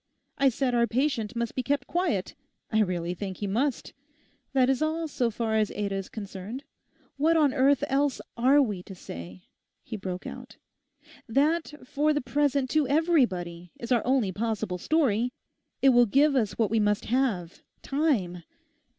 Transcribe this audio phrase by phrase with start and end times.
[0.39, 3.93] I said our patient must be kept quiet—I really think he must.
[4.51, 6.63] That is all, so far as Ada is concerned....
[7.17, 9.43] What on earth else are we to say?'
[9.83, 10.57] he broke out.
[11.27, 15.33] 'That, for the present to everybody, is our only possible story.
[15.83, 18.41] It will give us what we must have—time.